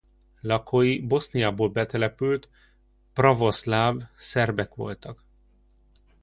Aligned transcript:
Lakói 0.41 0.99
Boszniából 1.01 1.69
betelepült 1.69 2.49
pravoszláv 3.13 3.99
szerbek 4.15 4.75
voltak. 4.75 5.23